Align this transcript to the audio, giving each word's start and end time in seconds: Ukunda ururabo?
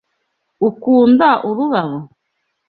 Ukunda 0.67 1.29
ururabo? 1.49 1.99